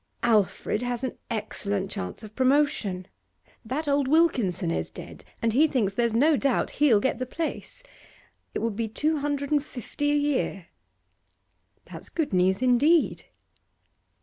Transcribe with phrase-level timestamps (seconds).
[0.23, 3.07] 'Alfred has an excellent chance of promotion.
[3.63, 7.83] That old Wilkinson is dead, and he thinks there's no doubt he'll get the place.
[8.55, 10.69] It would be two hundred and fifty a year.'
[11.85, 13.25] 'That's good news, indeed.